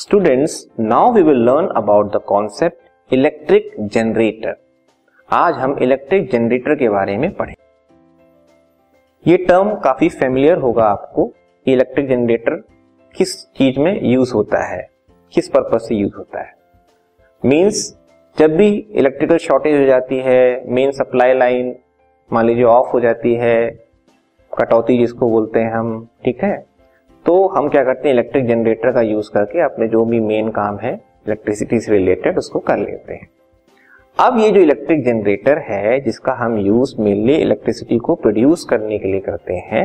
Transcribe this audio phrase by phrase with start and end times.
[0.00, 4.54] Students now we will learn about the concept electric generator
[5.28, 7.54] आज हम electric generator के बारे में पढ़ें
[9.26, 11.30] ये टर्म काफ़ी फेमिलियर होगा आपको
[11.66, 12.56] इलेक्ट्रिक जनरेटर
[13.14, 14.88] किस चीज़ में यूज़ होता है,
[15.34, 16.54] किस पर्पज से यूज़ होता है।
[17.44, 17.84] मीन्स
[18.36, 21.74] जब भी इलेक्ट्रिकल शॉर्टेज हो जाती है मेन सप्लाई लाइन
[22.30, 23.70] मान लीजिए ऑफ़ हो जाती है,
[24.52, 26.69] कटौती जिसको बोलते हैं हम, ठीक है?
[27.30, 30.78] तो हम क्या करते हैं इलेक्ट्रिक जनरेटर का यूज़ करके अपने जो भी मेन काम
[30.78, 30.92] है
[31.26, 33.28] इलेक्ट्रिसिटी से रिलेटेड उसको कर लेते हैं।
[34.18, 39.08] अब ये जो इलेक्ट्रिक जनरेटर है, जिसका हम यूज़ मेनली इलेक्ट्रिसिटी को प्रोड्यूस करने के
[39.08, 39.84] लिए करते हैं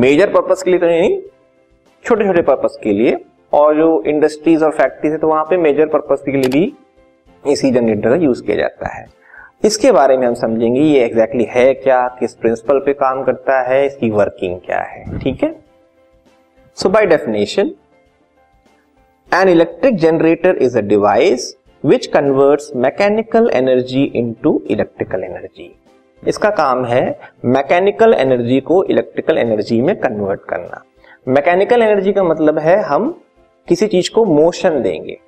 [0.00, 1.18] मेजर पर्पस के लिए तो नहीं
[2.04, 3.16] छोटे छोटे पर्पस के लिए,
[3.52, 6.72] और जो इंडस्ट्रीज़ और फैक्ट्रीज है तो वहाँ पे मेजर पर्पस के लिए भी
[7.44, 9.06] इसी जनरेटर का यूज़ किया जाता है।
[9.64, 13.60] इसके बारे में हम समझेंगे ये एग्जैक्टली exactly है क्या, किस प्रिंसिपल पे काम करता
[13.62, 15.67] है, इसकी वर्किंग क्या है, ठीक है?
[16.78, 17.70] So by definition
[19.32, 25.70] an electric generator is a device which converts mechanical energy into electrical energy
[26.22, 27.02] इसका काम है
[27.44, 30.82] मैकेनिकल एनर्जी को इलेक्ट्रिकल एनर्जी में कन्वर्ट करना।
[31.28, 33.10] मैकेनिकल एनर्जी का मतलब है हम
[33.68, 35.18] किसी चीज़ को मोशन देंगे।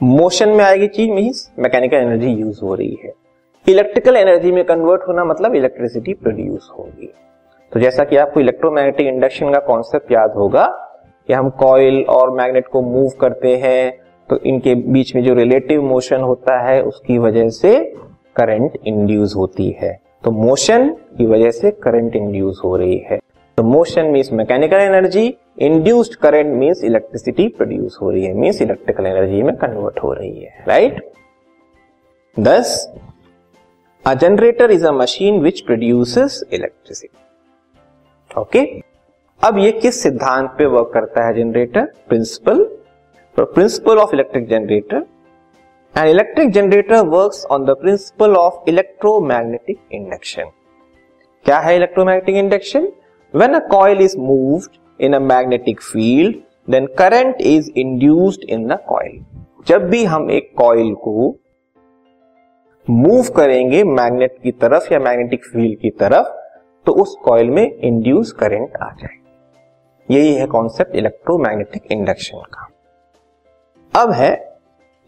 [0.00, 3.12] मोशन में आएगी चीज़ मीन्स मैकेनिकल एनर्जी यूज़ हो रही है।
[3.66, 7.12] इलेक्ट्रिकल एनर्जी में कन्वर्ट होना मतलब इलेक्ट्रिसिटी प्रोड्यूस होगी।
[7.76, 10.64] तो जैसा कि आपको इलेक्ट्रोमैग्नेटिक इंडक्शन का कॉन्सेप्ट याद होगा
[11.28, 13.90] कि हम कॉइल और मैग्नेट को मूव करते हैं
[14.28, 17.72] तो इनके बीच में जो रिलेटिव मोशन होता है, उसकी वजह से
[18.36, 19.92] करंट इंड्यूस होती है।
[20.24, 23.18] तो मोशन की वजह से करंट इंड्यूस हो रही है।
[23.58, 25.26] तो motion means mechanical energy
[25.60, 30.40] induced current means electricity produce हो रही है मीन्स इलेक्ट्रिकल एनर्जी में कन्वर्ट हो रही
[30.40, 31.04] है right
[32.36, 32.74] thus
[34.04, 37.18] a generator is a machine which produces electricity
[38.36, 38.64] okay
[39.40, 42.64] अब ये किस सिद्धांत पे वर्क करता है generator principle
[43.36, 45.06] principle of electric generator
[45.94, 50.50] and electric generator works on the principle of electromagnetic induction
[51.46, 52.92] क्या है electromagnetic induction
[53.34, 58.78] When a coil is moved in a magnetic field, then current is induced in the
[58.88, 59.16] coil.
[59.66, 61.26] जब भी हम एक coil को
[62.86, 66.32] move करेंगे magnet की तरफ़ या मैग्नेटिक फ़ील्ड की तरफ़
[66.86, 69.14] तो उस कॉइल में इंड्यूस करंट आ जाए
[70.08, 72.68] यही है कॉन्सेप्ट इलेक्ट्रोमैग्नेटिक इंडक्शन का।
[73.92, 74.30] अब है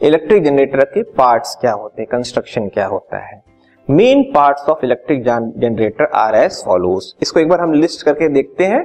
[0.00, 3.40] इलेक्ट्रिक जनरेटर के पार्ट्स क्या होते हैं कंस्ट्रक्शन क्या होता है।
[3.88, 8.66] Main parts of electric generator are as follows इसको एक बार हम लिस्ट करके देखते
[8.66, 8.84] हैं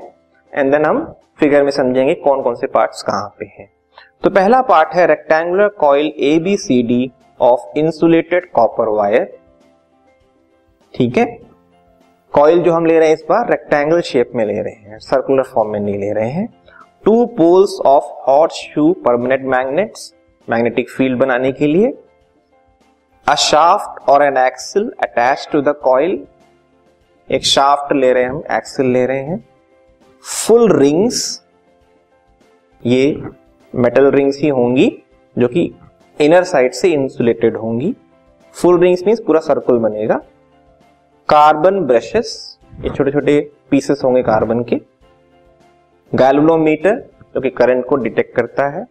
[0.54, 1.04] एंड देन हम
[1.40, 3.70] फिगर में समझेंगे कौन कौन से पार्ट्स कहाँ पे हैं।
[4.24, 7.12] तो पहला पार्ट है rectangular coil A B C D
[7.42, 9.25] of insulated copper wire
[10.94, 11.25] ठीक है?
[12.33, 15.44] कॉइल जो हम ले रहे हैं इस बार रेक्टेंगल शेप में ले रहे हैं। सर्कुलर
[15.44, 16.47] फॉर्म में नहीं ले रहे हैं।
[17.03, 18.03] Two poles of
[18.51, 20.13] horseshoe permanent magnets
[20.47, 21.94] magnetic field बनाने के लिए।
[23.27, 26.19] अ शाफ्ट और an axle attach to the coil
[27.29, 29.44] एक शाफ्ट ले रहे हैं हम एक्सिल ले रहे हैं।
[30.23, 31.41] फुल रिंग्स
[32.85, 33.23] ये
[33.73, 34.91] मेटल रिंग्स ही होंगी,
[35.35, 35.71] जो कि
[36.19, 37.95] इनर साइड से इंसुलेटेड होंगी।
[38.55, 40.21] फुल रिंग्स मीन्स पूरा सर्कल बनेगा।
[41.33, 43.39] कार्बन ब्रशेस ये छोटे छोटे
[43.71, 44.75] पीसेस होंगे कार्बन के।
[46.11, 46.95] गैल्वनोमीटर
[47.35, 48.85] जो कि करंट को डिटेक्ट करता है।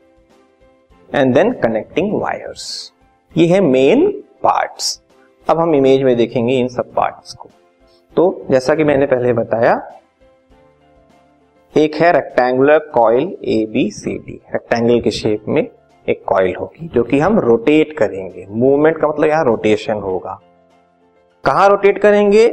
[1.11, 2.93] एंड देन कनेक्टिंग वायर्स
[3.33, 4.07] ये है मेन
[4.43, 5.01] पार्ट्स
[5.47, 7.51] अब हम इमेज में देखेंगे इन सब पार्ट्स को।
[8.17, 9.81] तो जैसा कि मैंने पहले बताया,
[11.75, 15.67] एक है rectangular coil A B C D rectangle के शेप में
[16.07, 20.41] एक कॉइल होगी, जो कि हम रोटेट करेंगे। मूवमेंट का मतलब यहाँ रोटेशन होगा।
[21.45, 22.45] कहा रोटेट करेंगे?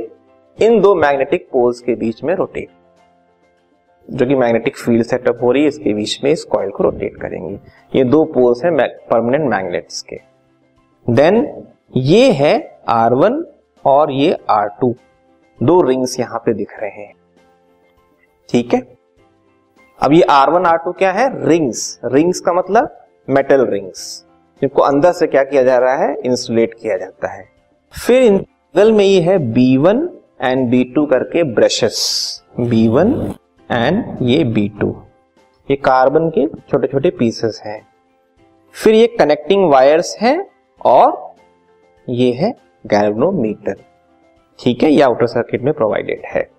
[0.57, 2.69] इन दो मैग्नेटिक पोल्स के बीच में रोटेट
[4.07, 7.16] जो कि मैग्नेटिक फ़ील्ड सेटअप हो रही है, इसके बीच में इस कॉइल को रोटेट
[7.16, 7.59] करेंगे.
[7.95, 8.72] ये दो पोल्स हैं
[9.09, 10.19] परमानेंट मैग्नेट्स के.
[11.07, 12.53] देन ये है
[12.89, 13.44] R1
[13.85, 14.94] और ये R2
[15.59, 17.13] दो रिंग्स यहाँ पे दिख रहे हैं.
[18.50, 18.81] ठीक है?
[20.00, 21.30] अब ये R1 R2 क्या है?
[21.47, 22.97] रिंग्स रिंग्स का मतलब
[23.27, 24.25] मेटल रिंग्स
[24.62, 26.15] जिनको अंदर से क्या किया जा रहा है?
[26.15, 27.47] इंसुलेट किया जाता है.
[27.94, 28.45] फिर इन
[28.75, 30.07] में ये है B1
[30.42, 32.00] एंड B2 करके ब्रशेस
[32.60, 33.13] B1
[33.71, 34.94] एंड ये B2
[35.71, 37.88] ये कार्बन के छोटे छोटे पीसेस हैं.
[38.71, 40.50] फिर ये कनेक्टिंग वायर्स हैं
[40.86, 41.36] और
[42.10, 42.51] ये है
[42.88, 43.75] गैल्वनोमीटर
[44.60, 46.50] ठीक है, ये आउटर सर्किट में प्रोवाइडेड है.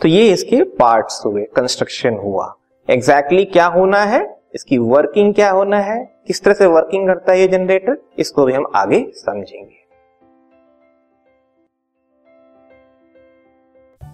[0.00, 2.54] तो ये इसके पार्ट्स हुए कंस्ट्रक्शन हुआ.
[2.90, 4.38] एग्जैक्टली exactly क्या होना है?
[4.54, 6.14] इसकी वर्किंग क्या होना है?
[6.26, 9.81] किस तरह से वर्किंग करता है ये जनरेटर इसको भी हम आगे समझेंगे.